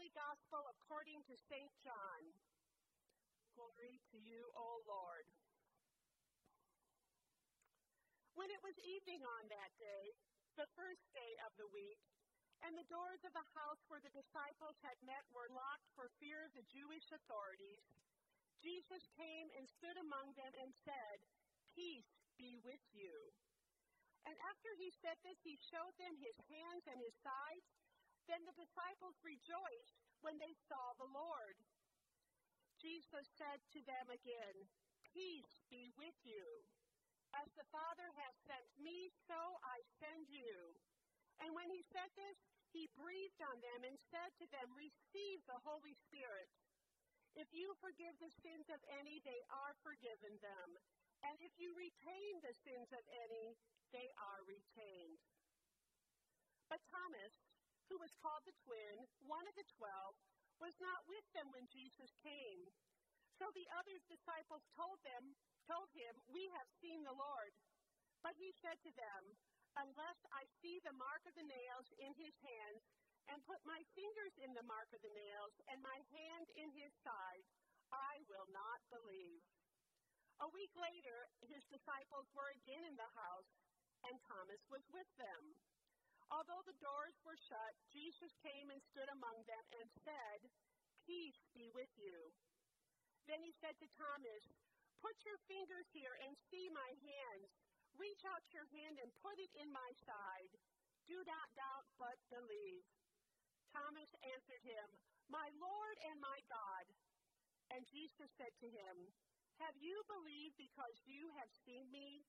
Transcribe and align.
Holy 0.00 0.16
Gospel 0.16 0.64
according 0.80 1.20
to 1.28 1.36
St. 1.52 1.68
John. 1.84 2.22
Glory 3.52 4.00
to 4.08 4.16
you, 4.16 4.48
O 4.56 4.80
Lord. 4.88 5.28
When 8.32 8.48
it 8.48 8.64
was 8.64 8.72
evening 8.80 9.20
on 9.20 9.44
that 9.52 9.68
day, 9.76 10.16
the 10.56 10.64
first 10.72 11.04
day 11.12 11.36
of 11.44 11.52
the 11.60 11.68
week, 11.68 12.00
and 12.64 12.72
the 12.80 12.88
doors 12.88 13.20
of 13.28 13.36
the 13.36 13.44
house 13.52 13.84
where 13.92 14.00
the 14.00 14.16
disciples 14.16 14.80
had 14.80 14.96
met 15.04 15.20
were 15.36 15.52
locked 15.52 15.92
for 15.92 16.08
fear 16.16 16.48
of 16.48 16.56
the 16.56 16.64
Jewish 16.72 17.04
authorities, 17.12 17.84
Jesus 18.64 19.04
came 19.20 19.52
and 19.52 19.68
stood 19.68 20.00
among 20.00 20.32
them 20.32 20.52
and 20.64 20.72
said, 20.80 21.20
Peace 21.76 22.08
be 22.40 22.56
with 22.64 22.80
you. 22.96 23.36
And 24.24 24.36
after 24.48 24.72
he 24.80 24.88
said 25.04 25.20
this, 25.20 25.36
he 25.44 25.60
showed 25.68 25.92
them 26.00 26.16
his 26.16 26.40
hands 26.48 26.88
and 26.88 26.96
his 27.04 27.12
sides. 27.20 27.68
Then 28.30 28.46
the 28.46 28.54
disciples 28.54 29.18
rejoiced 29.26 29.98
when 30.22 30.38
they 30.38 30.54
saw 30.70 30.94
the 30.94 31.10
Lord. 31.10 31.58
Jesus 32.78 33.26
said 33.34 33.58
to 33.74 33.82
them 33.82 34.06
again, 34.06 34.70
Peace 35.02 35.58
be 35.66 35.90
with 35.98 36.14
you. 36.22 36.46
As 37.34 37.50
the 37.58 37.66
Father 37.74 38.06
has 38.22 38.34
sent 38.46 38.70
me, 38.78 39.10
so 39.26 39.34
I 39.66 39.82
send 39.98 40.30
you. 40.30 40.78
And 41.42 41.50
when 41.58 41.74
he 41.74 41.82
said 41.90 42.06
this, 42.14 42.38
he 42.70 42.86
breathed 42.94 43.42
on 43.42 43.58
them 43.58 43.82
and 43.82 43.98
said 44.14 44.30
to 44.38 44.46
them, 44.54 44.78
Receive 44.78 45.42
the 45.50 45.58
Holy 45.66 45.98
Spirit. 46.06 46.50
If 47.34 47.50
you 47.50 47.74
forgive 47.82 48.14
the 48.22 48.30
sins 48.46 48.70
of 48.70 48.78
any, 49.02 49.18
they 49.26 49.42
are 49.50 49.74
forgiven 49.82 50.38
them. 50.38 50.68
And 51.26 51.34
if 51.42 51.50
you 51.58 51.74
retain 51.74 52.34
the 52.46 52.54
sins 52.62 52.94
of 52.94 53.02
any, 53.26 53.58
they 53.90 54.06
are 54.22 54.40
retained. 54.46 55.18
But 56.70 56.78
Thomas, 56.94 57.34
who 57.90 57.98
was 57.98 58.14
called 58.22 58.46
the 58.46 58.54
twin, 58.62 59.02
one 59.26 59.42
of 59.50 59.58
the 59.58 59.66
twelve, 59.74 60.14
was 60.62 60.78
not 60.78 61.02
with 61.10 61.26
them 61.34 61.50
when 61.50 61.66
Jesus 61.74 62.14
came. 62.22 62.62
So 63.34 63.50
the 63.50 63.66
other 63.74 63.98
disciples 64.06 64.62
told 64.78 65.02
them, 65.02 65.34
told 65.66 65.90
him, 65.90 66.14
We 66.30 66.46
have 66.54 66.70
seen 66.78 67.02
the 67.02 67.18
Lord. 67.18 67.52
But 68.22 68.38
he 68.38 68.54
said 68.62 68.78
to 68.86 68.92
them, 68.94 69.22
Unless 69.74 70.20
I 70.30 70.46
see 70.62 70.78
the 70.86 70.94
mark 70.94 71.26
of 71.26 71.34
the 71.34 71.46
nails 71.50 71.88
in 71.98 72.14
his 72.14 72.36
hands, 72.46 72.84
and 73.30 73.46
put 73.46 73.62
my 73.62 73.78
fingers 73.94 74.34
in 74.42 74.50
the 74.54 74.66
mark 74.66 74.90
of 74.90 75.02
the 75.02 75.14
nails, 75.14 75.54
and 75.70 75.78
my 75.82 75.98
hand 76.10 76.46
in 76.58 76.70
his 76.74 76.90
side, 77.06 77.44
I 77.90 78.22
will 78.26 78.46
not 78.50 78.82
believe. 78.90 79.42
A 80.42 80.48
week 80.50 80.72
later, 80.74 81.28
his 81.46 81.62
disciples 81.70 82.26
were 82.34 82.50
again 82.58 82.82
in 82.86 82.96
the 82.98 83.12
house, 83.14 83.50
and 84.08 84.16
Thomas 84.26 84.62
was 84.72 84.82
with 84.90 85.10
them. 85.20 85.54
Although 86.30 86.62
the 86.62 86.78
doors 86.78 87.18
were 87.26 87.38
shut, 87.50 87.74
Jesus 87.90 88.30
came 88.38 88.70
and 88.70 88.78
stood 88.78 89.10
among 89.10 89.42
them 89.50 89.64
and 89.82 89.90
said, 90.06 90.46
Peace 91.02 91.42
be 91.50 91.66
with 91.74 91.90
you. 91.98 92.30
Then 93.26 93.42
he 93.42 93.50
said 93.58 93.74
to 93.82 93.88
Thomas, 93.98 94.46
Put 95.02 95.18
your 95.26 95.38
fingers 95.50 95.90
here 95.90 96.14
and 96.22 96.38
see 96.50 96.70
my 96.70 96.90
hands. 97.02 97.50
Reach 97.98 98.22
out 98.30 98.46
your 98.54 98.68
hand 98.70 99.02
and 99.02 99.10
put 99.18 99.34
it 99.42 99.50
in 99.58 99.74
my 99.74 99.90
side. 100.06 100.54
Do 101.10 101.18
not 101.26 101.50
doubt, 101.58 101.90
but 101.98 102.14
believe. 102.30 102.86
Thomas 103.74 104.10
answered 104.22 104.62
him, 104.62 104.86
My 105.26 105.50
Lord 105.58 105.96
and 106.06 106.18
my 106.22 106.38
God. 106.46 106.86
And 107.74 107.82
Jesus 107.90 108.30
said 108.38 108.54
to 108.62 108.68
him, 108.70 108.94
Have 109.58 109.74
you 109.82 109.98
believed 110.06 110.58
because 110.58 110.94
you 111.06 111.30
have 111.42 111.50
seen 111.66 111.90
me? 111.90 112.22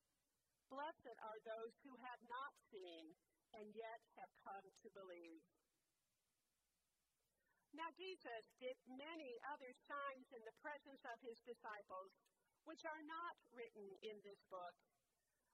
Blessed 0.73 1.17
are 1.21 1.41
those 1.45 1.75
who 1.85 1.93
have 2.01 2.21
not 2.25 2.53
seen 2.73 3.13
and 3.57 3.71
yet 3.75 4.01
have 4.17 4.31
come 4.43 4.67
to 4.81 4.89
believe. 4.95 5.43
Now, 7.71 7.87
Jesus 7.95 8.51
did 8.59 8.75
many 8.87 9.39
other 9.47 9.71
signs 9.87 10.27
in 10.35 10.43
the 10.43 10.59
presence 10.59 10.99
of 11.07 11.17
his 11.23 11.39
disciples, 11.47 12.11
which 12.67 12.83
are 12.83 13.03
not 13.07 13.35
written 13.55 13.87
in 14.03 14.19
this 14.27 14.43
book, 14.51 14.75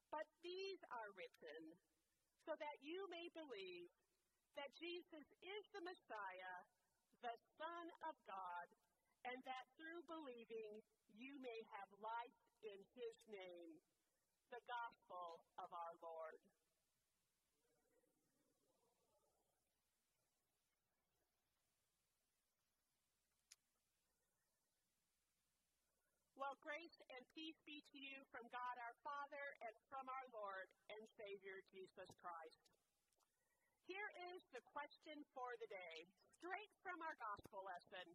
but 0.10 0.26
these 0.42 0.82
are 0.90 1.14
written 1.14 1.78
so 2.42 2.58
that 2.58 2.82
you 2.82 3.06
may 3.14 3.30
believe 3.38 3.92
that 4.58 4.74
Jesus 4.74 5.28
is 5.46 5.64
the 5.70 5.86
Messiah, 5.86 6.58
the 7.22 7.38
Son 7.60 7.86
of 8.10 8.18
God, 8.26 8.68
and 9.30 9.38
that 9.46 9.70
through 9.78 10.02
believing 10.10 10.82
you 11.14 11.38
may 11.44 11.62
have 11.78 11.90
life 12.02 12.40
in 12.66 12.80
his 12.98 13.18
name, 13.30 13.78
the 14.50 14.64
gospel 14.66 15.44
of 15.62 15.70
our 15.70 15.94
Lord. 16.02 16.40
Well, 26.48 26.64
grace 26.64 27.04
and 27.12 27.28
peace 27.36 27.60
be 27.68 27.84
to 27.92 28.00
you 28.00 28.24
from 28.32 28.48
God 28.56 28.76
our 28.80 28.96
Father 29.04 29.52
and 29.68 29.76
from 29.92 30.08
our 30.08 30.28
Lord 30.32 30.72
and 30.88 31.04
Savior 31.20 31.60
Jesus 31.76 32.08
Christ. 32.24 32.64
Here 33.84 34.08
is 34.32 34.40
the 34.56 34.64
question 34.72 35.28
for 35.36 35.60
the 35.60 35.68
day, 35.68 36.08
straight 36.40 36.72
from 36.88 37.04
our 37.04 37.20
gospel 37.20 37.68
lesson. 37.68 38.08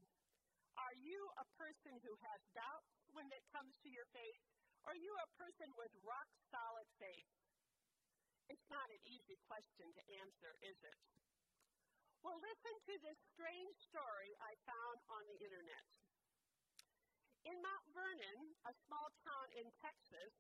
Are 0.81 0.97
you 0.97 1.29
a 1.37 1.45
person 1.61 1.93
who 2.01 2.17
has 2.25 2.41
doubts 2.57 3.05
when 3.13 3.29
it 3.37 3.45
comes 3.53 3.77
to 3.85 3.93
your 3.93 4.09
faith? 4.17 4.41
Or 4.89 4.97
are 4.97 5.03
you 5.05 5.13
a 5.13 5.33
person 5.37 5.69
with 5.77 5.93
rock 6.01 6.33
solid 6.49 6.89
faith? 6.97 7.29
It's 8.49 8.65
not 8.73 8.89
an 8.89 9.03
easy 9.13 9.37
question 9.45 9.93
to 9.93 10.03
answer, 10.25 10.57
is 10.65 10.81
it? 10.81 11.01
Well, 12.25 12.41
listen 12.41 12.75
to 12.81 12.95
this 12.97 13.21
strange 13.37 13.77
story 13.93 14.33
I 14.41 14.57
found 14.65 15.05
on 15.21 15.21
the 15.29 15.37
internet. 15.37 15.85
In 17.43 17.59
Mount 17.59 17.87
Vernon, 17.91 18.55
a 18.71 18.73
small 18.87 19.11
town 19.27 19.49
in 19.59 19.67
Texas, 19.83 20.31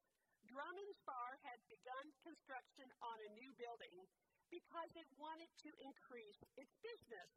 Drummond's 0.46 1.02
Bar 1.02 1.34
had 1.42 1.58
begun 1.66 2.06
construction 2.22 2.86
on 3.02 3.18
a 3.18 3.34
new 3.34 3.50
building 3.58 4.06
because 4.54 4.90
it 4.94 5.10
wanted 5.18 5.50
to 5.66 5.70
increase 5.82 6.38
its 6.54 6.70
business. 6.78 7.30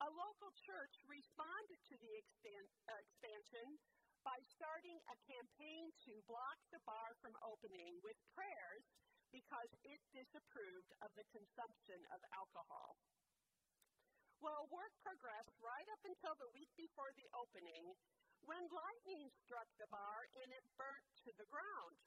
A 0.00 0.08
local 0.08 0.48
church 0.64 0.96
responded 1.04 1.80
to 1.92 1.94
the 2.00 2.12
expan- 2.16 2.72
uh, 2.88 2.96
expansion 3.04 3.76
by 4.24 4.40
starting 4.48 4.96
a 5.12 5.16
campaign 5.28 5.92
to 6.08 6.16
block 6.24 6.56
the 6.72 6.80
bar 6.88 7.12
from 7.20 7.36
opening 7.44 8.00
with 8.00 8.16
prayers 8.32 8.84
because 9.28 9.68
it 9.84 10.00
disapproved 10.16 10.92
of 11.04 11.12
the 11.20 11.28
consumption 11.36 12.00
of 12.16 12.20
alcohol. 12.32 12.96
Well, 14.40 14.68
work 14.72 14.92
progressed 15.04 15.52
right 15.60 15.88
up 15.92 16.02
until 16.04 16.36
the 16.40 16.48
week 16.56 16.72
before 16.80 17.12
the 17.16 17.28
opening 17.36 17.96
when 18.46 18.70
lightning 18.70 19.26
struck 19.42 19.66
the 19.76 19.90
bar 19.90 20.30
and 20.42 20.48
it 20.54 20.62
burnt 20.78 21.06
to 21.26 21.34
the 21.34 21.50
ground. 21.50 21.98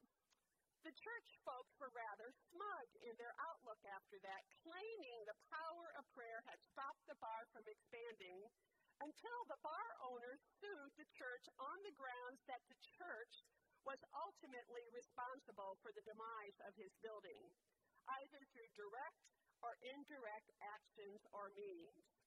The 0.87 0.95
church 0.95 1.29
folks 1.43 1.75
were 1.75 1.91
rather 1.91 2.31
smug 2.47 2.87
in 3.03 3.11
their 3.19 3.35
outlook 3.51 3.83
after 3.91 4.15
that, 4.23 4.47
claiming 4.63 5.27
the 5.27 5.35
power 5.51 5.91
of 5.99 6.07
prayer 6.15 6.39
had 6.47 6.63
stopped 6.63 7.03
the 7.11 7.19
bar 7.19 7.43
from 7.51 7.67
expanding 7.67 8.47
until 9.03 9.39
the 9.51 9.59
bar 9.59 9.87
owner 10.07 10.39
sued 10.59 10.91
the 10.95 11.07
church 11.11 11.43
on 11.59 11.77
the 11.83 11.95
grounds 11.99 12.39
that 12.47 12.63
the 12.71 12.79
church 12.95 13.43
was 13.83 13.99
ultimately 14.15 14.87
responsible 14.95 15.75
for 15.83 15.91
the 15.91 16.03
demise 16.07 16.55
of 16.63 16.75
his 16.79 16.91
building, 17.03 17.43
either 18.23 18.39
through 18.55 18.71
direct 18.79 19.23
or 19.59 19.75
indirect 19.83 20.51
actions 20.63 21.19
or 21.35 21.51
means. 21.55 22.18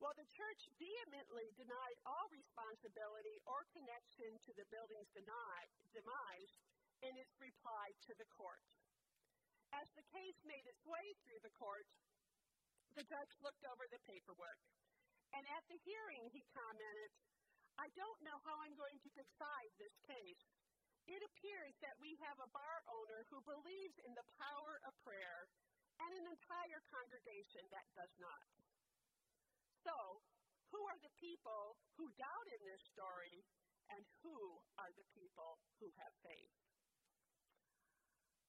Well, 0.00 0.14
the 0.16 0.28
church 0.32 0.62
vehemently 0.78 1.52
denied 1.58 1.98
all 2.06 2.26
responsibility 2.32 3.36
or 3.44 3.66
connection 3.74 4.38
to 4.46 4.52
the 4.54 4.66
building's 4.72 5.10
demise 5.16 6.52
in 7.02 7.12
its 7.18 7.34
reply 7.42 7.92
to 8.08 8.12
the 8.16 8.28
court. 8.32 8.62
As 9.72 9.88
the 9.96 10.04
case 10.12 10.38
made 10.44 10.64
its 10.68 10.84
way 10.84 11.16
through 11.24 11.40
the 11.42 11.54
court, 11.56 11.88
the 12.94 13.06
judge 13.08 13.32
looked 13.40 13.64
over 13.64 13.88
the 13.88 14.02
paperwork. 14.04 14.60
And 15.32 15.44
at 15.56 15.64
the 15.72 15.80
hearing, 15.80 16.28
he 16.28 16.44
commented, 16.52 17.10
I 17.80 17.88
don't 17.96 18.20
know 18.20 18.36
how 18.44 18.60
I'm 18.60 18.76
going 18.76 19.00
to 19.00 19.16
decide 19.16 19.72
this 19.80 19.96
case. 20.04 20.44
It 21.08 21.24
appears 21.24 21.74
that 21.80 21.96
we 21.98 22.14
have 22.20 22.38
a 22.38 22.52
bar 22.52 22.78
owner 22.92 23.24
who 23.32 23.40
believes 23.48 23.96
in 24.04 24.12
the 24.12 24.28
power 24.36 24.76
of 24.84 24.92
prayer 25.02 25.48
and 25.98 26.10
an 26.20 26.26
entire 26.30 26.80
congregation 26.92 27.64
that 27.72 27.88
does 27.96 28.12
not. 28.20 28.44
So, 29.82 30.22
who 30.70 30.80
are 30.88 31.00
the 31.02 31.12
people 31.18 31.76
who 31.98 32.06
doubt 32.14 32.46
in 32.54 32.62
this 32.62 32.82
story, 32.94 33.42
and 33.90 34.02
who 34.22 34.38
are 34.78 34.92
the 34.94 35.06
people 35.12 35.58
who 35.82 35.90
have 36.00 36.14
faith? 36.22 36.54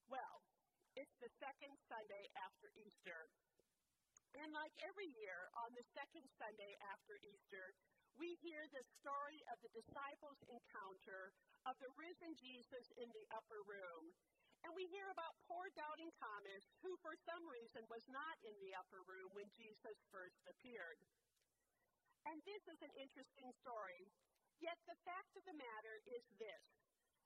Well, 0.07 0.45
it's 0.93 1.17
the 1.17 1.31
second 1.41 1.73
Sunday 1.89 2.29
after 2.37 2.69
Easter. 2.77 3.27
And 4.37 4.49
like 4.53 4.73
every 4.81 5.09
year, 5.13 5.49
on 5.61 5.73
the 5.73 5.85
second 5.93 6.25
Sunday 6.37 6.73
after 6.93 7.17
Easter, 7.21 7.65
we 8.13 8.37
hear 8.45 8.65
the 8.69 8.85
story 9.01 9.41
of 9.49 9.57
the 9.65 9.73
disciples' 9.73 10.41
encounter 10.49 11.33
of 11.65 11.73
the 11.81 11.89
risen 11.97 12.33
Jesus 12.37 12.85
in 12.97 13.09
the 13.09 13.25
upper 13.33 13.61
room. 13.65 14.13
And 14.63 14.71
we 14.71 14.87
hear 14.87 15.11
about 15.11 15.35
poor 15.43 15.67
doubting 15.75 16.11
Thomas, 16.15 16.63
who 16.79 16.95
for 17.03 17.13
some 17.27 17.43
reason 17.51 17.83
was 17.91 18.03
not 18.07 18.35
in 18.47 18.55
the 18.63 18.71
upper 18.79 19.03
room 19.03 19.27
when 19.35 19.51
Jesus 19.51 19.99
first 20.07 20.39
appeared. 20.47 20.99
And 22.23 22.39
this 22.47 22.63
is 22.71 22.79
an 22.79 22.93
interesting 22.95 23.51
story. 23.59 24.07
Yet 24.63 24.79
the 24.87 24.95
fact 25.03 25.35
of 25.35 25.43
the 25.43 25.59
matter 25.59 25.99
is 26.07 26.23
this 26.39 26.63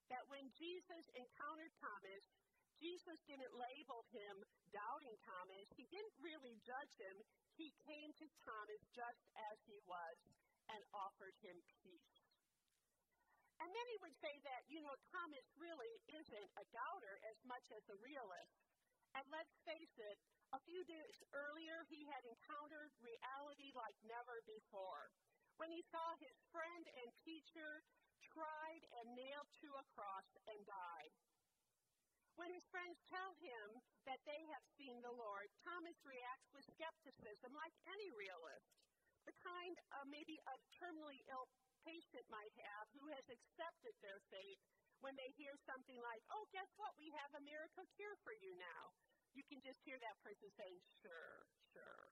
that 0.10 0.24
when 0.31 0.48
Jesus 0.56 1.06
encountered 1.13 1.74
Thomas, 1.84 2.24
Jesus 2.80 3.19
didn't 3.28 3.51
label 3.60 4.07
him 4.13 4.36
doubting 4.72 5.18
Thomas. 5.25 5.68
He 5.75 5.86
didn't 5.92 6.16
really 6.24 6.56
judge 6.63 6.94
him. 6.95 7.18
He 7.60 7.75
came 7.84 8.16
to 8.16 8.25
Thomas 8.45 8.81
just 8.95 9.24
as 9.51 9.57
he 9.68 9.78
was 9.84 10.18
and 10.72 10.81
offered 10.95 11.36
him 11.44 11.60
peace. 11.84 12.16
And 13.57 13.69
many 13.74 13.95
would 14.06 14.13
say 14.21 14.38
that, 14.45 14.69
you 14.69 14.86
know, 14.86 14.94
Thomas 15.09 15.45
really 15.57 15.98
isn't 16.13 16.51
a 16.62 16.65
doubter 16.69 17.18
as 17.25 17.38
much 17.42 17.65
as 17.74 17.83
a 17.89 17.98
realist. 17.98 18.57
And 19.18 19.25
let's 19.33 19.57
face 19.65 19.98
it, 19.98 20.18
a 20.54 20.62
few 20.63 20.86
days 20.86 21.18
earlier 21.33 21.83
he 21.89 22.06
had 22.07 22.24
encountered 22.24 22.94
reality 23.01 23.74
like 23.74 23.98
never 24.06 24.45
before. 24.45 25.09
When 25.57 25.74
he 25.74 25.81
saw 25.89 26.13
his 26.21 26.38
friend 26.54 26.86
and 27.01 27.09
teacher 27.25 27.81
tried 28.21 28.83
and 29.01 29.18
nailed 29.18 29.50
to 29.65 29.69
a 29.74 29.88
cross 29.98 30.30
and 30.45 30.62
died. 30.69 31.13
When 32.38 32.53
his 32.53 32.69
friends 32.69 33.01
tell 33.10 33.33
him 33.42 33.81
that 34.06 34.21
they 34.30 34.45
have 34.53 34.62
seen 34.77 35.01
the 35.01 35.18
Lord, 35.18 35.50
Thomas 35.65 35.98
reacts 36.06 36.53
with 36.53 36.69
skepticism 36.69 37.50
like 37.57 37.74
any 37.89 38.13
realist, 38.13 38.69
the 39.25 39.33
kind 39.42 39.74
uh, 39.98 40.06
maybe 40.06 40.38
a 40.45 40.56
terminally 40.77 41.25
ill 41.33 41.50
patient 41.88 42.28
might 42.28 42.51
have 42.60 42.86
who 42.92 43.07
has 43.16 43.24
accepted 43.31 43.95
their 44.04 44.19
fate 44.28 44.60
when 45.00 45.16
they 45.16 45.31
hear 45.39 45.56
something 45.63 45.95
like, 46.04 46.19
oh, 46.36 46.44
guess 46.51 46.68
what? 46.75 46.92
We 47.00 47.07
have 47.16 47.31
a 47.39 47.45
miracle 47.48 47.88
cure 47.95 48.18
for 48.28 48.36
you 48.36 48.51
now. 48.60 48.92
You 49.31 49.45
can 49.48 49.63
just 49.63 49.80
hear 49.88 49.95
that 50.04 50.19
person 50.19 50.51
saying, 50.60 50.81
sure, 51.00 51.48
sure. 51.72 52.12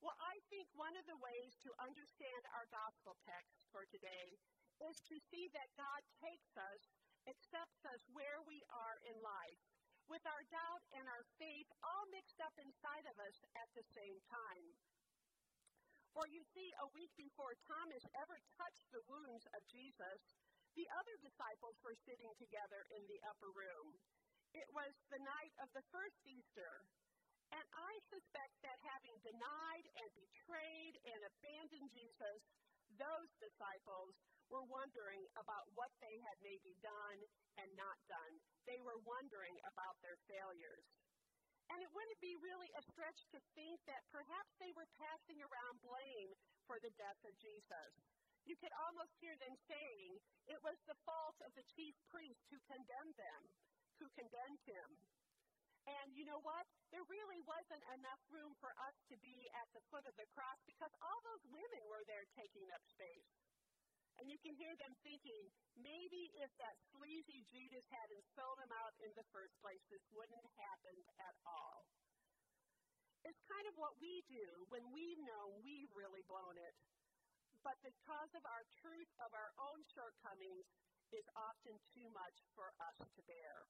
Well, 0.00 0.16
I 0.22 0.40
think 0.48 0.70
one 0.72 0.94
of 0.96 1.04
the 1.04 1.18
ways 1.20 1.58
to 1.66 1.70
understand 1.82 2.42
our 2.54 2.68
gospel 2.72 3.18
text 3.26 3.66
for 3.74 3.84
today 3.90 4.38
is 4.86 4.96
to 5.08 5.16
see 5.32 5.48
that 5.56 5.72
God 5.74 6.02
takes 6.20 6.52
us, 6.56 6.82
accepts 7.26 7.82
us 7.88 8.02
where 8.12 8.44
we 8.44 8.60
are 8.70 8.96
in 9.08 9.16
life, 9.24 9.62
with 10.06 10.22
our 10.28 10.44
doubt 10.52 10.84
and 10.94 11.08
our 11.10 11.24
faith 11.40 11.66
all 11.82 12.06
mixed 12.14 12.38
up 12.38 12.54
inside 12.62 13.08
of 13.10 13.18
us 13.18 13.36
at 13.58 13.66
the 13.74 13.82
same 13.96 14.20
time. 14.30 14.66
For 16.16 16.24
you 16.32 16.40
see, 16.56 16.72
a 16.80 16.88
week 16.96 17.12
before 17.20 17.52
Thomas 17.68 18.00
ever 18.16 18.40
touched 18.56 18.88
the 18.88 19.04
wounds 19.04 19.44
of 19.52 19.60
Jesus, 19.68 20.20
the 20.72 20.88
other 20.96 21.12
disciples 21.20 21.76
were 21.84 21.92
sitting 22.08 22.32
together 22.40 22.88
in 22.96 23.04
the 23.04 23.20
upper 23.28 23.52
room. 23.52 24.00
It 24.56 24.64
was 24.72 24.96
the 25.12 25.20
night 25.20 25.52
of 25.60 25.68
the 25.76 25.84
first 25.92 26.16
Easter. 26.24 26.88
And 27.52 27.66
I 27.68 27.92
suspect 28.08 28.56
that 28.64 28.80
having 28.96 29.12
denied 29.28 29.86
and 29.92 30.08
betrayed 30.16 30.96
and 31.04 31.20
abandoned 31.20 31.92
Jesus, 31.92 32.40
those 32.96 33.30
disciples 33.36 34.16
were 34.48 34.64
wondering 34.72 35.20
about 35.36 35.68
what 35.76 35.92
they 36.00 36.16
had 36.32 36.40
maybe 36.40 36.72
done 36.80 37.20
and 37.60 37.68
not 37.76 38.00
done. 38.08 38.40
They 38.64 38.80
were 38.80 39.04
wondering 39.04 39.60
about 39.68 40.00
their 40.00 40.16
failures. 40.24 40.88
And 41.70 41.82
it 41.82 41.90
wouldn't 41.90 42.22
be 42.22 42.38
really 42.38 42.70
a 42.78 42.82
stretch 42.94 43.20
to 43.34 43.40
think 43.58 43.82
that 43.90 44.06
perhaps 44.14 44.54
they 44.62 44.70
were 44.78 44.86
passing 44.96 45.42
around 45.42 45.82
blame 45.82 46.30
for 46.66 46.78
the 46.78 46.94
death 46.94 47.18
of 47.26 47.34
Jesus. 47.42 47.90
You 48.46 48.54
could 48.62 48.70
almost 48.86 49.10
hear 49.18 49.34
them 49.42 49.58
saying 49.66 50.22
it 50.46 50.62
was 50.62 50.78
the 50.86 50.98
fault 51.02 51.34
of 51.42 51.50
the 51.58 51.66
chief 51.74 51.98
priests 52.06 52.46
who 52.46 52.62
condemned 52.70 53.18
them, 53.18 53.42
who 53.98 54.06
condemned 54.14 54.62
him. 54.62 54.88
And 55.86 56.14
you 56.14 56.26
know 56.26 56.42
what? 56.42 56.66
There 56.90 57.02
really 57.06 57.42
wasn't 57.46 57.82
enough 57.94 58.22
room 58.30 58.54
for 58.58 58.70
us 58.86 58.96
to 59.10 59.18
be 59.22 59.50
at 59.54 59.70
the 59.74 59.82
foot 59.90 60.06
of 60.06 60.14
the 60.18 60.26
cross 60.34 60.58
because 60.66 60.90
all 61.02 61.18
those 61.22 61.46
women 61.50 61.82
were 61.90 62.02
there 62.06 62.26
taking 62.34 62.66
up 62.74 62.82
space. 62.90 63.45
And 64.16 64.32
you 64.32 64.40
can 64.40 64.56
hear 64.56 64.72
them 64.80 64.96
thinking, 65.04 65.44
maybe 65.76 66.32
if 66.40 66.48
that 66.56 66.76
sleazy 66.96 67.44
Judas 67.52 67.84
hadn't 67.92 68.24
sold 68.32 68.56
him 68.58 68.72
out 68.72 68.96
in 69.04 69.12
the 69.12 69.28
first 69.28 69.52
place, 69.60 69.82
this 69.92 70.02
wouldn't 70.16 70.40
have 70.40 70.56
happened 70.56 71.04
at 71.20 71.36
all. 71.44 71.84
It's 73.28 73.42
kind 73.50 73.66
of 73.68 73.76
what 73.76 73.98
we 74.00 74.24
do 74.30 74.46
when 74.72 74.86
we 74.94 75.18
know 75.26 75.58
we've 75.60 75.92
really 75.92 76.24
blown 76.24 76.56
it. 76.56 76.74
But 77.60 77.76
because 77.82 78.30
of 78.38 78.46
our 78.46 78.64
truth 78.78 79.10
of 79.20 79.34
our 79.34 79.50
own 79.58 79.82
shortcomings 79.90 80.64
is 81.10 81.26
often 81.34 81.74
too 81.92 82.08
much 82.14 82.38
for 82.54 82.70
us 82.78 82.96
to 83.02 83.22
bear. 83.26 83.66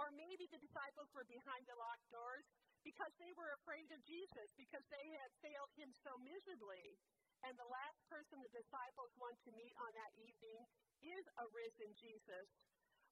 Or 0.00 0.08
maybe 0.16 0.48
the 0.48 0.60
disciples 0.60 1.12
were 1.12 1.28
behind 1.28 1.68
the 1.68 1.76
locked 1.76 2.08
doors 2.08 2.48
because 2.80 3.12
they 3.20 3.30
were 3.36 3.52
afraid 3.60 3.92
of 3.92 4.00
Jesus, 4.08 4.48
because 4.56 4.82
they 4.88 5.06
had 5.20 5.30
failed 5.44 5.70
him 5.76 5.92
so 6.02 6.16
miserably. 6.24 6.96
And 7.42 7.58
the 7.58 7.66
last 7.66 7.98
person 8.06 8.38
the 8.38 8.54
disciples 8.54 9.10
want 9.18 9.34
to 9.42 9.50
meet 9.58 9.74
on 9.82 9.90
that 9.98 10.14
evening 10.14 10.62
is 11.02 11.24
a 11.42 11.46
risen 11.50 11.90
Jesus 11.98 12.46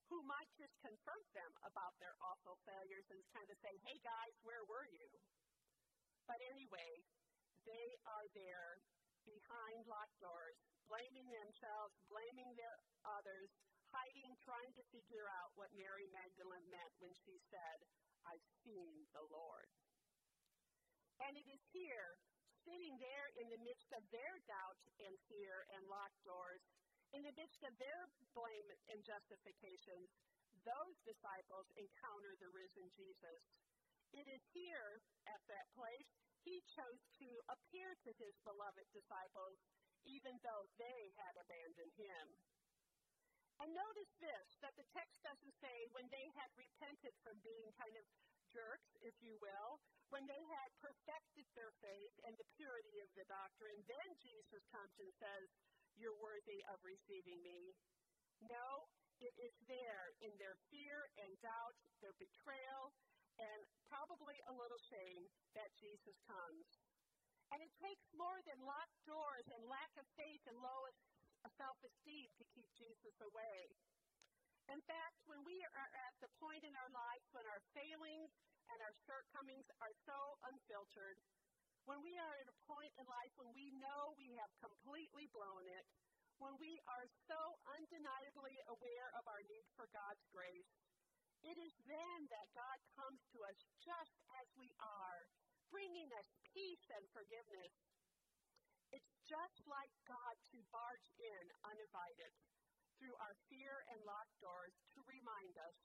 who 0.06 0.22
might 0.26 0.50
just 0.54 0.74
confront 0.82 1.26
them 1.34 1.50
about 1.66 1.94
their 1.98 2.14
awful 2.22 2.58
failures 2.66 3.06
and 3.10 3.22
kind 3.34 3.46
of 3.50 3.58
say, 3.62 3.74
hey 3.86 3.98
guys, 4.02 4.34
where 4.42 4.62
were 4.66 4.86
you? 4.90 5.06
But 6.26 6.42
anyway, 6.46 7.02
they 7.66 7.98
are 8.06 8.26
there 8.34 8.82
behind 9.26 9.86
locked 9.86 10.18
doors, 10.22 10.58
blaming 10.86 11.26
themselves, 11.30 11.94
blaming 12.10 12.54
the 12.54 12.70
others, 13.06 13.50
hiding, 13.90 14.34
trying 14.42 14.70
to 14.78 14.82
figure 14.94 15.26
out 15.42 15.54
what 15.58 15.74
Mary 15.74 16.06
Magdalene 16.14 16.66
meant 16.70 16.94
when 17.02 17.14
she 17.26 17.38
said, 17.50 17.78
I've 18.26 18.46
seen 18.62 19.06
the 19.14 19.26
Lord. 19.30 19.70
And 21.22 21.34
it 21.34 21.46
is 21.50 21.62
here 21.74 22.18
sitting 22.64 22.96
there 23.00 23.28
in 23.40 23.48
the 23.48 23.62
midst 23.64 23.90
of 23.96 24.04
their 24.12 24.40
doubt 24.46 24.78
and 25.00 25.14
fear 25.26 25.66
and 25.76 25.82
locked 25.88 26.20
doors, 26.22 26.62
in 27.10 27.26
the 27.26 27.34
midst 27.34 27.62
of 27.66 27.74
their 27.80 28.06
blame 28.36 28.68
and 28.92 29.02
justifications, 29.02 30.08
those 30.62 30.96
disciples 31.02 31.66
encounter 31.74 32.36
the 32.38 32.52
risen 32.52 32.86
Jesus. 32.94 33.42
It 34.12 34.26
is 34.26 34.42
here 34.54 35.02
at 35.30 35.42
that 35.46 35.70
place 35.74 36.10
he 36.42 36.64
chose 36.72 37.02
to 37.20 37.28
appear 37.52 37.94
to 38.06 38.10
his 38.16 38.34
beloved 38.42 38.88
disciples, 38.90 39.60
even 40.08 40.40
though 40.40 40.66
they 40.80 41.12
had 41.20 41.36
abandoned 41.36 41.94
him. 41.94 42.26
And 43.60 43.76
notice 43.76 44.12
this 44.24 44.56
that 44.64 44.72
the 44.80 44.88
text 44.96 45.20
doesn't 45.20 45.56
say 45.60 45.84
when 45.92 46.08
they 46.08 46.32
had 46.32 46.48
repented 46.56 47.12
from 47.20 47.36
being 47.44 47.68
kind 47.76 47.92
of 47.92 48.08
jerks, 48.52 48.90
if 49.00 49.14
you 49.22 49.38
will, 49.40 49.80
when 50.10 50.26
they 50.26 50.42
had 50.58 50.74
perfected 50.82 51.46
their 51.54 51.70
faith 51.78 52.14
and 52.26 52.34
the 52.34 52.50
purity 52.58 52.98
of 52.98 53.10
the 53.14 53.26
doctrine, 53.30 53.78
then 53.86 54.08
Jesus 54.18 54.62
comes 54.74 54.96
and 54.98 55.12
says, 55.22 55.46
You're 55.94 56.18
worthy 56.18 56.62
of 56.66 56.82
receiving 56.82 57.38
me. 57.46 57.74
No, 58.42 58.90
it 59.22 59.34
is 59.38 59.54
there 59.70 60.16
in 60.24 60.32
their 60.40 60.56
fear 60.72 61.06
and 61.20 61.30
doubt, 61.44 61.76
their 62.02 62.16
betrayal, 62.18 62.90
and 63.38 63.60
probably 63.86 64.36
a 64.48 64.54
little 64.56 64.80
shame 64.90 65.24
that 65.54 65.70
Jesus 65.78 66.16
comes. 66.26 66.66
And 67.54 67.60
it 67.62 67.72
takes 67.82 68.06
more 68.14 68.38
than 68.46 68.62
locked 68.62 68.98
doors 69.06 69.46
and 69.50 69.62
lack 69.66 69.92
of 69.98 70.06
faith 70.14 70.42
and 70.46 70.58
low 70.58 70.86
self 71.56 71.78
esteem 71.82 72.28
to 72.36 72.44
keep 72.52 72.68
Jesus 72.76 73.16
away. 73.24 73.72
In 74.70 74.78
fact, 74.86 75.18
when 75.26 75.42
we 75.42 75.58
are 75.66 75.90
at 76.06 76.14
the 76.22 76.30
point 76.38 76.62
in 76.62 76.70
our 76.78 76.92
lives 76.94 77.26
when 77.34 77.42
our 77.50 77.58
failings 77.74 78.30
and 78.70 78.78
our 78.78 78.94
shortcomings 79.02 79.66
are 79.82 79.94
so 80.06 80.18
unfiltered, 80.46 81.18
when 81.90 81.98
we 82.06 82.14
are 82.22 82.34
at 82.38 82.46
a 82.46 82.60
point 82.70 82.94
in 82.94 83.02
life 83.10 83.34
when 83.34 83.50
we 83.50 83.74
know 83.82 84.14
we 84.14 84.30
have 84.38 84.52
completely 84.62 85.26
blown 85.34 85.66
it, 85.66 85.82
when 86.38 86.54
we 86.62 86.78
are 86.86 87.06
so 87.26 87.40
undeniably 87.74 88.62
aware 88.70 89.10
of 89.18 89.26
our 89.26 89.42
need 89.50 89.66
for 89.74 89.90
God's 89.90 90.22
grace, 90.30 90.70
it 91.42 91.58
is 91.58 91.74
then 91.90 92.30
that 92.30 92.46
God 92.54 92.78
comes 92.94 93.18
to 93.34 93.42
us 93.50 93.58
just 93.82 94.16
as 94.38 94.46
we 94.54 94.70
are, 94.78 95.26
bringing 95.74 96.06
us 96.14 96.30
peace 96.54 96.86
and 96.94 97.02
forgiveness. 97.10 97.74
It's 98.94 99.12
just 99.26 99.66
like 99.66 99.90
God 100.06 100.38
to 100.54 100.58
barge 100.70 101.08
in 101.18 101.44
uninvited 101.66 102.32
through 103.00 103.16
our 103.16 103.32
fear 103.48 103.80
and 103.88 104.04
locked 104.04 104.36
doors 104.44 104.76
to 104.92 105.00
remind 105.08 105.56
us, 105.56 105.76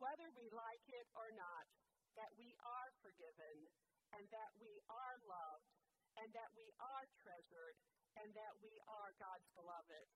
whether 0.00 0.32
we 0.32 0.48
like 0.56 0.82
it 0.88 1.04
or 1.12 1.28
not, 1.36 1.68
that 2.16 2.32
we 2.40 2.56
are 2.64 2.88
forgiven 3.04 3.68
and 4.16 4.24
that 4.32 4.50
we 4.56 4.80
are 4.88 5.20
loved 5.28 5.68
and 6.16 6.32
that 6.32 6.48
we 6.56 6.72
are 6.80 7.04
treasured 7.20 7.76
and 8.16 8.32
that 8.32 8.56
we 8.64 8.72
are 8.88 9.12
God's 9.20 9.44
beloved. 9.52 10.08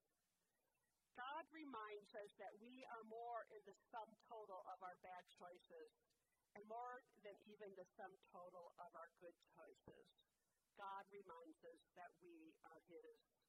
God 1.12 1.44
reminds 1.52 2.16
us 2.16 2.32
that 2.40 2.56
we 2.64 2.80
are 2.88 3.04
more 3.04 3.44
in 3.52 3.60
the 3.68 3.76
sum 3.92 4.08
total 4.24 4.64
of 4.72 4.80
our 4.80 4.96
bad 5.04 5.28
choices 5.28 5.92
and 6.56 6.64
more 6.64 7.04
than 7.20 7.36
even 7.44 7.68
the 7.76 7.84
sum 8.00 8.16
total 8.32 8.72
of 8.80 8.88
our 8.96 9.12
good 9.20 9.36
choices. 9.52 10.08
God 10.80 11.04
reminds 11.12 11.60
us 11.68 11.82
that 12.00 12.08
we 12.24 12.56
are 12.64 12.80
His. 12.88 13.39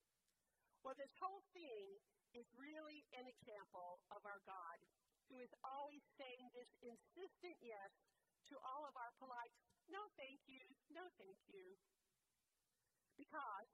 Well, 0.81 0.97
this 0.97 1.13
whole 1.21 1.45
thing 1.53 2.01
is 2.33 2.47
really 2.57 3.05
an 3.13 3.29
example 3.29 4.01
of 4.09 4.25
our 4.25 4.41
God, 4.49 4.77
who 5.29 5.37
is 5.37 5.53
always 5.61 6.01
saying 6.17 6.49
this 6.57 6.71
insistent 6.81 7.57
yes 7.61 7.91
to 8.49 8.57
all 8.65 8.89
of 8.89 8.97
our 8.97 9.13
polite, 9.21 9.53
no 9.93 10.01
thank 10.17 10.41
you, 10.49 10.63
no 10.89 11.05
thank 11.21 11.37
you. 11.53 11.77
Because 13.13 13.69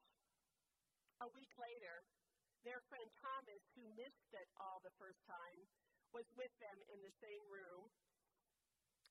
a 1.24 1.28
week 1.32 1.50
later, 1.56 2.04
their 2.68 2.84
friend 2.92 3.08
Thomas, 3.24 3.62
who 3.72 3.88
missed 3.96 4.30
it 4.36 4.48
all 4.60 4.78
the 4.84 4.92
first 5.00 5.24
time, 5.24 5.64
was 6.12 6.28
with 6.36 6.52
them 6.60 6.78
in 6.92 7.00
the 7.00 7.14
same 7.24 7.44
room. 7.48 7.88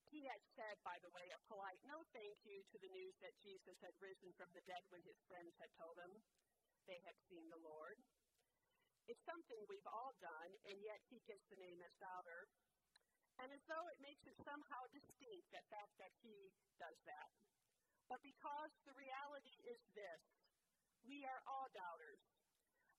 He 0.08 0.24
had 0.24 0.39
said, 0.56 0.77
by 0.88 0.96
the 1.04 1.12
way, 1.12 1.25
a 1.34 1.39
polite 1.51 1.82
no 1.84 2.00
thank 2.16 2.39
you 2.48 2.63
to 2.72 2.77
the 2.80 2.94
news 2.94 3.16
that 3.20 3.36
Jesus 3.44 3.75
had 3.84 3.92
risen 4.00 4.32
from 4.39 4.48
the 4.56 4.63
dead 4.63 4.86
when 4.88 5.04
his 5.04 5.20
friends 5.27 5.51
had 5.60 5.74
told 5.75 6.00
him 6.00 6.13
they 6.88 7.03
had 7.03 7.15
seen 7.27 7.46
the 7.51 7.60
Lord. 7.60 8.00
It's 9.08 9.24
something 9.24 9.60
we've 9.67 9.88
all 9.88 10.15
done, 10.20 10.51
and 10.67 10.79
yet 10.84 11.00
he 11.08 11.24
gets 11.27 11.44
the 11.48 11.60
name 11.60 11.79
as 11.84 11.96
doubter. 12.00 12.48
And 13.39 13.53
as 13.53 13.63
though 13.70 13.86
it 13.91 14.01
makes 14.01 14.25
it 14.25 14.36
somehow 14.41 14.88
distinct, 14.91 15.48
the 15.53 15.63
fact 15.70 15.94
that 16.01 16.12
he 16.25 16.51
does 16.82 16.98
that. 17.06 17.29
But 18.10 18.24
because 18.24 18.72
the 18.88 18.96
reality 18.96 19.56
is 19.67 19.79
this 19.94 20.24
we 21.08 21.24
are 21.24 21.44
all 21.48 21.72
doubters. 21.72 22.20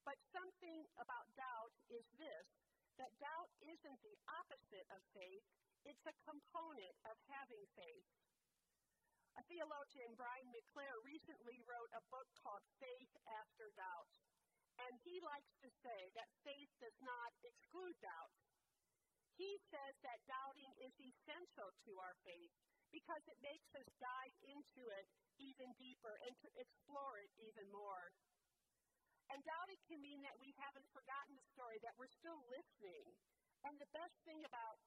But 0.05 0.17
something 0.33 0.89
about 0.97 1.29
doubt 1.37 1.73
is 1.93 2.05
this 2.17 2.49
that 2.97 3.13
doubt 3.21 3.53
isn't 3.63 4.01
the 4.03 4.17
opposite 4.41 4.89
of 4.91 5.01
faith, 5.15 5.45
it's 5.87 6.03
a 6.09 6.17
component 6.27 6.97
of 7.07 7.15
having 7.31 7.63
faith. 7.79 8.09
A 9.39 9.47
theologian, 9.47 10.19
Brian 10.19 10.51
McLaren, 10.51 10.99
recently 11.07 11.63
wrote 11.63 11.95
a 11.95 12.03
book 12.11 12.27
called 12.43 12.67
Faith 12.83 13.15
After 13.39 13.71
Doubt. 13.79 14.11
And 14.83 14.99
he 15.07 15.23
likes 15.23 15.55
to 15.63 15.71
say 15.79 16.11
that 16.19 16.27
faith 16.43 16.67
does 16.83 16.99
not 16.99 17.31
exclude 17.47 17.95
doubt. 18.03 18.35
He 19.39 19.63
says 19.71 19.95
that 20.03 20.27
doubting 20.27 20.75
is 20.83 20.91
essential 20.99 21.71
to 21.87 21.93
our 22.03 22.19
faith 22.27 22.51
because 22.91 23.23
it 23.31 23.39
makes 23.39 23.71
us 23.79 23.87
dive 24.03 24.35
into 24.43 24.83
it 24.99 25.07
even 25.39 25.71
deeper 25.79 26.19
and 26.27 26.35
to 26.43 26.51
explore 26.59 27.23
it 27.23 27.31
even 27.39 27.71
more. 27.71 28.11
And 29.31 29.39
doubting 29.47 29.79
can 29.87 30.03
mean 30.03 30.19
that 30.27 30.35
we 30.43 30.51
haven't 30.59 30.91
forgotten 30.91 31.39
the 31.39 31.47
story, 31.55 31.79
that 31.87 31.95
we're 31.95 32.11
still 32.11 32.43
listening. 32.51 33.07
And 33.63 33.79
the 33.79 33.91
best 33.95 34.19
thing 34.27 34.43
about 34.43 34.83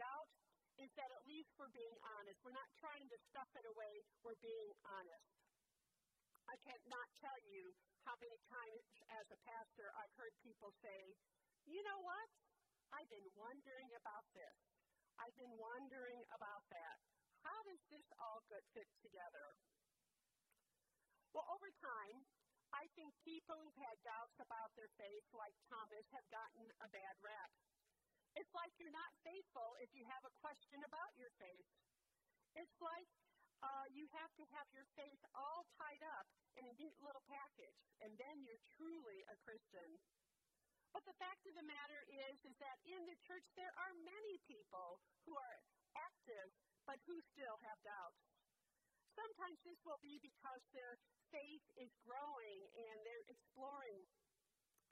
doubt 0.00 0.32
is 0.80 0.90
that 0.96 1.12
at 1.12 1.24
least 1.28 1.52
we're 1.60 1.72
being 1.76 1.96
honest. 2.16 2.40
We're 2.40 2.56
not 2.56 2.72
trying 2.80 3.04
to 3.12 3.18
stuff 3.28 3.48
it 3.52 3.68
away, 3.68 4.00
we're 4.24 4.40
being 4.40 4.72
honest. 4.88 5.28
I 6.48 6.56
cannot 6.64 7.08
tell 7.20 7.36
you 7.46 7.76
how 8.08 8.16
many 8.18 8.40
times 8.48 8.88
as 9.12 9.28
a 9.28 9.38
pastor 9.44 9.92
I've 9.94 10.12
heard 10.16 10.32
people 10.40 10.72
say, 10.80 11.14
you 11.68 11.84
know 11.84 12.00
what? 12.00 12.28
I've 12.96 13.06
been 13.12 13.28
wondering 13.36 13.92
about 13.94 14.24
this. 14.34 14.56
I've 15.20 15.36
been 15.36 15.52
wondering 15.60 16.24
about 16.32 16.64
that. 16.72 16.96
How 17.44 17.60
does 17.68 17.82
this 17.92 18.08
all 18.18 18.40
fit 18.48 18.88
together? 19.04 19.52
Well, 21.36 21.46
over 21.54 21.70
time, 21.78 22.24
I 22.74 22.88
think 22.98 23.14
people 23.22 23.54
who've 23.60 23.82
had 23.84 24.00
doubts 24.02 24.34
about 24.42 24.74
their 24.74 24.90
faith, 24.98 25.26
like 25.36 25.54
Thomas, 25.70 26.06
have 26.10 26.26
gotten 26.32 26.66
a 26.82 26.88
bad 26.90 27.14
rap. 27.22 27.50
It's 28.38 28.52
like 28.54 28.70
you're 28.78 28.94
not 28.94 29.10
faithful 29.26 29.74
if 29.82 29.90
you 29.94 30.06
have 30.06 30.22
a 30.22 30.32
question 30.38 30.80
about 30.86 31.10
your 31.18 31.30
faith. 31.40 31.66
It's 32.54 32.78
like 32.82 33.08
uh, 33.60 33.86
you 33.92 34.08
have 34.16 34.32
to 34.40 34.44
have 34.56 34.66
your 34.72 34.86
faith 34.96 35.20
all 35.36 35.66
tied 35.76 36.02
up 36.16 36.26
in 36.56 36.64
a 36.64 36.74
neat 36.80 36.96
little 37.04 37.22
package, 37.28 37.80
and 38.00 38.14
then 38.16 38.40
you're 38.42 38.60
truly 38.78 39.22
a 39.28 39.36
Christian. 39.44 40.00
But 40.90 41.06
the 41.06 41.14
fact 41.22 41.46
of 41.46 41.54
the 41.54 41.66
matter 41.66 42.02
is, 42.10 42.36
is 42.42 42.56
that 42.58 42.78
in 42.82 43.06
the 43.06 43.18
church 43.22 43.46
there 43.54 43.70
are 43.78 43.94
many 44.02 44.42
people 44.50 44.98
who 45.22 45.38
are 45.38 45.56
active, 45.94 46.50
but 46.82 46.98
who 47.06 47.14
still 47.30 47.60
have 47.62 47.78
doubts. 47.86 48.18
Sometimes 49.14 49.58
this 49.62 49.78
will 49.86 50.00
be 50.02 50.18
because 50.18 50.62
their 50.74 50.98
faith 51.30 51.62
is 51.78 51.90
growing 52.02 52.58
and 52.74 52.96
they're 53.06 53.26
exploring 53.30 54.02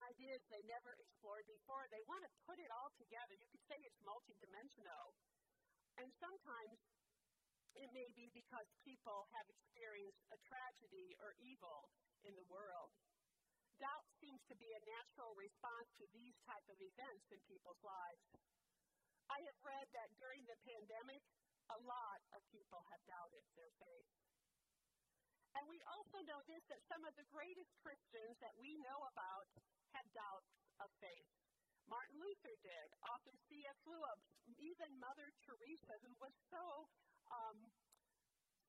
ideas 0.07 0.43
they 0.49 0.62
never 0.67 0.95
explored 0.99 1.47
before. 1.49 1.87
They 1.90 2.05
want 2.07 2.23
to 2.23 2.33
put 2.47 2.59
it 2.62 2.71
all 2.71 2.90
together. 2.99 3.35
You 3.35 3.49
could 3.50 3.64
say 3.67 3.78
it's 3.83 3.99
multidimensional. 4.05 5.17
And 5.99 6.09
sometimes 6.23 6.78
it 7.75 7.90
may 7.95 8.11
be 8.14 8.31
because 8.35 8.67
people 8.87 9.26
have 9.35 9.47
experienced 9.50 10.23
a 10.31 10.38
tragedy 10.47 11.14
or 11.23 11.35
evil 11.38 11.90
in 12.26 12.35
the 12.35 12.47
world. 12.50 12.90
Doubt 13.78 14.07
seems 14.19 14.43
to 14.50 14.59
be 14.59 14.75
a 14.75 14.83
natural 14.90 15.38
response 15.38 15.87
to 16.02 16.07
these 16.11 16.35
type 16.43 16.67
of 16.67 16.78
events 16.83 17.31
in 17.31 17.38
people's 17.47 17.78
lives. 17.87 18.26
I 19.31 19.38
have 19.47 19.59
read 19.62 19.87
that 19.95 20.11
during 20.19 20.43
the 20.50 20.59
pandemic, 20.67 21.23
a 21.71 21.78
lot 21.87 22.19
of 22.35 22.43
people 22.50 22.83
have 22.90 23.02
doubted 23.07 23.45
their 23.55 23.71
faith. 23.78 24.11
And 25.58 25.66
we 25.66 25.82
also 25.90 26.22
know 26.22 26.38
this 26.46 26.62
that 26.70 26.78
some 26.86 27.02
of 27.02 27.10
the 27.18 27.26
greatest 27.34 27.74
Christians 27.82 28.38
that 28.38 28.54
we 28.62 28.78
know 28.78 29.02
about 29.10 29.50
had 29.90 30.06
doubts 30.14 30.54
of 30.78 30.86
faith. 31.02 31.26
Martin 31.90 32.14
Luther 32.22 32.54
did, 32.62 32.86
author 33.10 33.34
C.S. 33.50 33.78
Lewis, 33.82 34.22
even 34.62 34.86
Mother 35.02 35.34
Teresa, 35.42 35.98
who 36.06 36.14
was 36.22 36.30
so 36.46 36.86
um, 37.34 37.58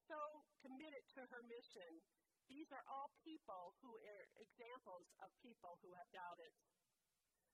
so 0.09 0.17
committed 0.65 1.05
to 1.13 1.21
her 1.29 1.45
mission. 1.45 2.01
These 2.49 2.73
are 2.73 2.81
all 2.89 3.13
people 3.21 3.77
who 3.85 3.93
are 3.93 4.25
examples 4.41 5.05
of 5.21 5.29
people 5.45 5.77
who 5.85 5.93
have 5.93 6.09
doubted. 6.09 6.49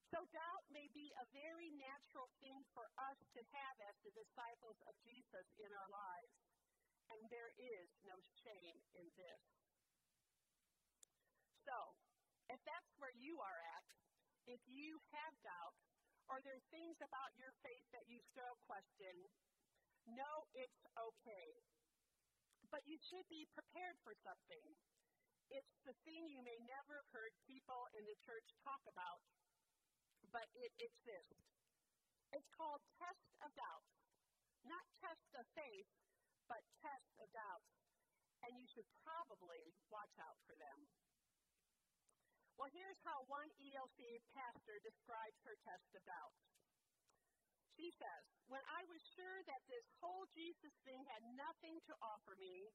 So, 0.08 0.24
doubt 0.32 0.64
may 0.72 0.88
be 0.96 1.12
a 1.20 1.28
very 1.36 1.68
natural 1.76 2.32
thing 2.40 2.64
for 2.72 2.88
us 2.96 3.20
to 3.36 3.42
have 3.52 3.76
as 3.84 3.96
the 4.00 4.16
disciples 4.16 4.80
of 4.88 4.96
Jesus 5.04 5.44
in 5.60 5.68
our 5.76 5.90
lives. 5.92 6.15
And 7.14 7.22
there 7.30 7.54
is 7.58 7.88
no 8.02 8.18
shame 8.42 8.78
in 8.98 9.06
this. 9.14 9.42
So, 11.66 11.94
if 12.50 12.58
that's 12.62 12.94
where 12.98 13.14
you 13.14 13.38
are 13.42 13.60
at, 13.74 13.86
if 14.46 14.62
you 14.70 15.02
have 15.10 15.34
doubts, 15.42 15.82
or 16.26 16.42
there 16.42 16.58
are 16.58 16.70
things 16.74 16.98
about 17.02 17.34
your 17.38 17.54
faith 17.62 17.86
that 17.94 18.06
you 18.06 18.18
still 18.34 18.58
question, 18.66 19.14
know 20.06 20.46
it's 20.54 20.82
okay. 20.94 21.50
But 22.70 22.82
you 22.86 22.98
should 22.98 23.26
be 23.30 23.46
prepared 23.54 23.98
for 24.02 24.14
something. 24.26 24.74
It's 25.50 25.74
the 25.86 25.94
thing 26.02 26.26
you 26.26 26.42
may 26.42 26.58
never 26.66 26.98
have 26.98 27.10
heard 27.14 27.34
people 27.46 27.86
in 27.94 28.02
the 28.06 28.18
church 28.26 28.46
talk 28.66 28.82
about, 28.90 29.22
but 30.34 30.50
it, 30.58 30.74
this. 31.06 31.30
It's 32.34 32.50
called 32.58 32.82
test 32.98 33.30
of 33.42 33.54
doubts. 33.54 33.94
Not 34.66 34.82
test 34.98 35.30
of 35.38 35.46
faith, 35.54 35.86
doubts. 37.36 37.68
And 38.48 38.56
you 38.56 38.64
should 38.72 38.88
probably 39.04 39.76
watch 39.92 40.16
out 40.24 40.40
for 40.48 40.56
them. 40.56 40.88
Well, 42.56 42.72
here's 42.72 42.96
how 43.04 43.28
one 43.28 43.52
ELC 43.60 44.00
pastor 44.32 44.80
describes 44.80 45.36
her 45.44 45.60
test 45.60 45.92
of 45.92 46.00
doubts. 46.08 46.40
She 47.76 47.92
says, 48.00 48.24
When 48.48 48.64
I 48.64 48.80
was 48.88 49.04
sure 49.12 49.44
that 49.44 49.60
this 49.68 49.84
whole 50.00 50.24
Jesus 50.32 50.72
thing 50.88 51.04
had 51.12 51.20
nothing 51.36 51.76
to 51.84 51.94
offer 52.00 52.32
me, 52.40 52.72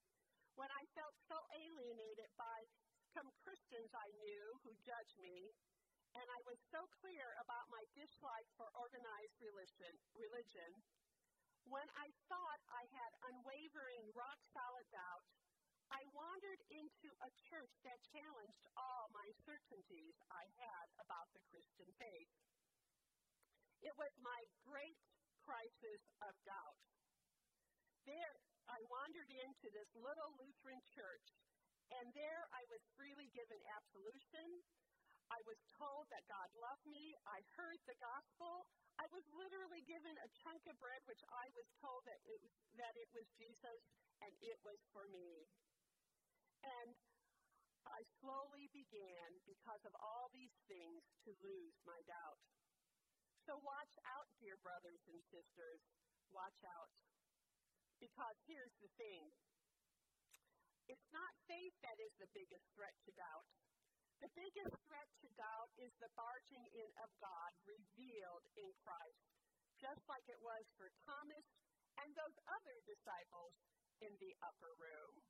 when 0.53 0.69
I 0.69 0.85
felt 0.93 1.17
so 1.25 1.37
alienated 1.57 2.29
by 2.37 2.69
some 3.17 3.33
Christians 3.41 3.89
I 3.97 4.07
knew 4.21 4.45
who 4.61 4.77
judged 4.85 5.17
me, 5.17 5.49
and 6.13 6.27
I 6.29 6.39
was 6.45 6.59
so 6.69 6.85
clear 7.01 7.33
about 7.41 7.71
my 7.71 7.81
dislike 7.97 8.49
for 8.59 8.67
organized 8.77 9.37
religion, 9.41 9.95
religion 10.13 10.69
when 11.71 11.87
I 11.95 12.11
thought 12.27 12.59
I 12.67 12.83
had 12.91 13.11
unwavering, 13.31 14.11
rock 14.11 14.35
solid 14.51 14.83
doubt, 14.91 15.23
I 15.87 16.03
wandered 16.11 16.59
into 16.67 17.09
a 17.23 17.31
church 17.47 17.71
that 17.87 18.03
challenged 18.11 18.67
all 18.75 19.07
my 19.15 19.31
certainties 19.47 20.19
I 20.27 20.51
had 20.59 20.87
about 20.99 21.31
the 21.31 21.43
Christian 21.47 21.87
faith. 21.95 22.31
It 23.79 23.95
was 23.95 24.11
my 24.19 24.39
great 24.67 24.99
crisis 25.47 26.03
of 26.19 26.35
doubt. 26.43 26.79
There, 28.03 28.35
I 28.67 28.79
wandered 28.91 29.31
into 29.31 29.71
this 29.71 29.89
little 29.95 30.31
Lutheran 30.43 30.83
church, 30.91 31.27
and 32.03 32.11
there 32.11 32.51
I 32.51 32.67
was 32.67 32.83
freely 32.99 33.31
given 33.31 33.59
absolution. 33.79 34.59
I 35.31 35.39
was 35.47 35.59
told 35.79 36.11
that 36.11 36.27
God 36.27 36.51
loved 36.59 36.83
me. 36.91 37.15
I 37.23 37.39
heard 37.55 37.79
the 37.87 37.95
gospel. 38.03 38.67
I 38.99 39.07
was 39.15 39.23
literally 39.31 39.79
given 39.87 40.11
a 40.19 40.29
chunk 40.43 40.59
of 40.67 40.75
bread, 40.83 40.99
which 41.07 41.23
I 41.31 41.47
was 41.55 41.67
told 41.79 42.03
that 42.03 42.19
it 42.27 42.35
was, 42.43 42.51
that 42.75 42.95
it 42.99 43.07
was 43.15 43.23
Jesus 43.39 43.79
and 44.19 44.33
it 44.43 44.59
was 44.67 44.77
for 44.91 45.07
me. 45.07 45.47
And 46.67 46.91
I 47.87 48.03
slowly 48.21 48.69
began, 48.75 49.41
because 49.47 49.81
of 49.87 49.95
all 50.03 50.29
these 50.35 50.53
things, 50.69 51.01
to 51.25 51.33
lose 51.41 51.73
my 51.87 51.97
doubt. 52.05 52.37
So 53.47 53.57
watch 53.63 53.95
out, 54.05 54.29
dear 54.37 54.59
brothers 54.61 55.01
and 55.09 55.17
sisters. 55.33 55.81
Watch 56.29 56.59
out. 56.67 56.91
Because 57.97 58.37
here's 58.45 58.75
the 58.83 58.91
thing 58.99 59.31
it's 60.91 61.09
not 61.15 61.31
faith 61.47 61.73
that 61.87 61.97
is 62.03 62.11
the 62.19 62.27
biggest 62.35 62.67
threat 62.75 62.93
to 63.07 63.11
doubt. 63.15 63.47
The 64.21 64.29
biggest 64.37 64.77
threat 64.85 65.09
to 65.25 65.29
doubt 65.33 65.73
is 65.81 65.89
the 65.97 66.13
barging 66.13 66.61
in 66.77 66.89
of 67.01 67.09
God 67.17 67.51
revealed 67.65 68.45
in 68.53 68.69
Christ, 68.85 69.25
just 69.81 70.05
like 70.05 70.21
it 70.29 70.37
was 70.45 70.61
for 70.77 70.93
Thomas 71.09 71.47
and 71.97 72.13
those 72.13 72.37
other 72.45 72.77
disciples 72.85 73.57
in 74.05 74.13
the 74.21 74.37
upper 74.45 74.77
room. 74.77 75.25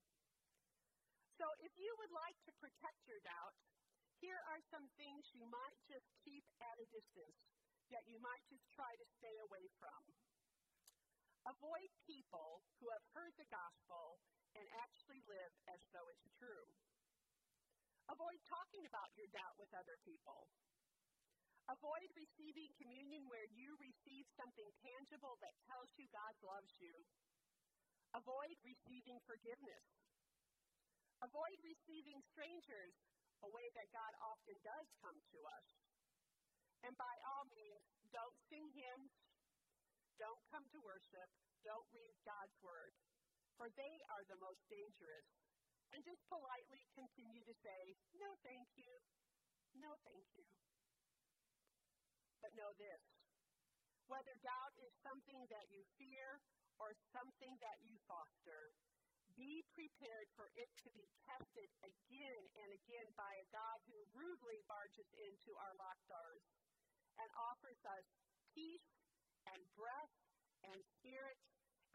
So 1.39 1.47
if 1.63 1.71
you 1.79 1.87
would 2.03 2.11
like 2.11 2.35
to 2.51 2.59
protect 2.59 2.99
your 3.07 3.23
doubt, 3.23 3.55
here 4.19 4.43
are 4.51 4.61
some 4.67 4.91
things 4.99 5.23
you 5.31 5.47
might 5.47 5.79
just 5.87 6.05
keep 6.27 6.43
at 6.59 6.75
a 6.75 6.91
distance, 6.91 7.39
that 7.95 8.03
you 8.11 8.19
might 8.19 8.43
just 8.51 8.67
try 8.75 8.91
to 8.91 9.07
stay 9.17 9.35
away 9.39 9.71
from. 9.79 10.03
Avoid 11.47 11.89
people 12.03 12.61
who 12.83 12.91
have 12.91 13.07
heard 13.15 13.33
the 13.39 13.47
gospel 13.47 14.19
and 14.53 14.67
actually 14.83 15.23
live 15.31 15.53
as 15.71 15.79
though 15.95 16.05
it's 16.11 16.27
true. 16.37 16.67
Avoid 18.09 18.39
talking 18.49 18.83
about 18.89 19.11
your 19.13 19.29
doubt 19.29 19.55
with 19.61 19.69
other 19.75 19.97
people. 20.01 20.49
Avoid 21.69 22.09
receiving 22.17 22.71
communion 22.81 23.29
where 23.29 23.45
you 23.53 23.77
receive 23.77 24.25
something 24.33 24.69
tangible 24.81 25.37
that 25.39 25.53
tells 25.69 25.89
you 25.95 26.09
God 26.09 26.33
loves 26.41 26.73
you. 26.81 26.95
Avoid 28.17 28.57
receiving 28.65 29.21
forgiveness. 29.23 29.85
Avoid 31.21 31.57
receiving 31.61 32.19
strangers 32.33 32.97
a 33.45 33.49
way 33.49 33.67
that 33.77 33.93
God 33.93 34.13
often 34.21 34.57
does 34.65 34.87
come 35.01 35.15
to 35.15 35.39
us. 35.47 35.67
And 36.81 36.93
by 36.97 37.15
all 37.29 37.45
means, 37.53 37.85
don't 38.09 38.37
sing 38.49 38.65
hymns, 38.73 39.13
don't 40.17 40.41
come 40.49 40.65
to 40.73 40.79
worship, 40.81 41.29
don't 41.61 41.85
read 41.93 42.17
God's 42.25 42.57
word, 42.65 42.93
for 43.57 43.69
they 43.77 43.95
are 44.09 44.25
the 44.29 44.41
most 44.41 44.61
dangerous. 44.65 45.29
And 45.91 45.99
just 46.07 46.23
politely 46.31 46.87
continue 46.95 47.43
to 47.43 47.55
say, 47.59 47.81
no, 48.15 48.29
thank 48.47 48.67
you, 48.79 48.91
no, 49.75 49.91
thank 50.07 50.27
you. 50.39 50.47
But 52.39 52.55
know 52.55 52.71
this 52.79 53.01
whether 54.11 54.35
doubt 54.43 54.75
is 54.83 54.91
something 55.07 55.39
that 55.47 55.71
you 55.71 55.79
fear 55.95 56.43
or 56.75 56.91
something 57.15 57.55
that 57.63 57.79
you 57.79 57.95
foster, 58.03 58.75
be 59.39 59.63
prepared 59.71 60.27
for 60.35 60.51
it 60.59 60.67
to 60.83 60.91
be 60.91 61.07
tested 61.23 61.69
again 61.79 62.43
and 62.59 62.69
again 62.75 63.07
by 63.15 63.31
a 63.39 63.47
God 63.55 63.79
who 63.87 63.95
rudely 64.11 64.59
barges 64.67 65.07
into 65.15 65.55
our 65.55 65.71
locked 65.79 66.03
doors 66.11 66.43
and 67.15 67.29
offers 67.39 67.79
us 67.87 68.03
peace 68.51 68.91
and 69.47 69.61
breath 69.79 70.15
and 70.67 70.83
spirit, 70.99 71.39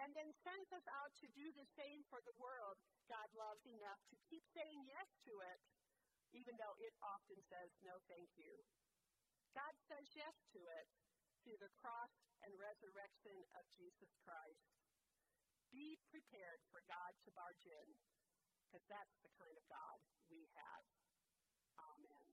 and 0.02 0.12
then 0.12 0.28
sends 0.44 0.68
us 0.72 0.86
out 0.92 1.12
to 1.20 1.26
do 1.32 1.52
the 1.56 1.68
same 1.76 2.04
for 2.12 2.20
the 2.24 2.36
world 2.36 2.76
God 3.08 3.30
loves 3.38 3.64
enough 3.64 4.02
to 4.10 4.16
keep 4.26 4.44
saying 4.50 4.82
yes 4.90 5.08
to 5.30 5.34
it, 5.40 5.60
even 6.34 6.58
though 6.58 6.74
it 6.82 6.92
often 7.00 7.38
says 7.46 7.70
no 7.80 7.96
thank 8.10 8.28
you. 8.36 8.66
God 9.54 9.72
says 9.88 10.04
yes 10.12 10.36
to 10.52 10.60
it 10.60 10.86
through 11.46 11.56
the 11.62 11.72
cross 11.80 12.12
and 12.42 12.52
resurrection 12.58 13.38
of 13.54 13.64
Jesus 13.78 14.10
Christ. 14.26 14.66
Be 15.70 15.96
prepared 16.10 16.60
for 16.74 16.82
God 16.90 17.14
to 17.24 17.30
barge 17.32 17.64
in, 17.64 17.88
because 18.66 18.84
that's 18.90 19.16
the 19.22 19.32
kind 19.38 19.54
of 19.54 19.64
God 19.70 19.98
we 20.28 20.50
have. 20.58 20.84
Amen. 21.78 22.25